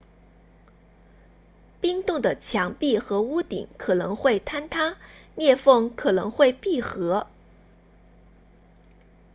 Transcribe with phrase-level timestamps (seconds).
[1.79, 4.97] 冰洞的墙壁和屋顶可能会坍塌
[5.35, 7.27] 裂缝可能会闭合